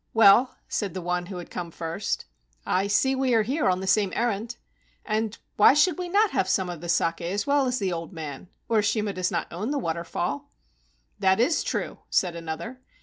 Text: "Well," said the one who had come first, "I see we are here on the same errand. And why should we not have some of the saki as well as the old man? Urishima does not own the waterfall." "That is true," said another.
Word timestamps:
"Well," 0.15 0.55
said 0.67 0.95
the 0.95 1.01
one 1.03 1.27
who 1.27 1.37
had 1.37 1.51
come 1.51 1.69
first, 1.69 2.25
"I 2.65 2.87
see 2.87 3.13
we 3.13 3.35
are 3.35 3.43
here 3.43 3.69
on 3.69 3.81
the 3.81 3.85
same 3.85 4.11
errand. 4.15 4.57
And 5.05 5.37
why 5.57 5.75
should 5.75 5.99
we 5.99 6.09
not 6.09 6.31
have 6.31 6.49
some 6.49 6.71
of 6.71 6.81
the 6.81 6.89
saki 6.89 7.25
as 7.25 7.45
well 7.45 7.67
as 7.67 7.77
the 7.77 7.93
old 7.93 8.11
man? 8.11 8.49
Urishima 8.67 9.13
does 9.13 9.29
not 9.29 9.53
own 9.53 9.69
the 9.69 9.77
waterfall." 9.77 10.49
"That 11.19 11.39
is 11.39 11.61
true," 11.63 11.99
said 12.09 12.35
another. 12.35 12.81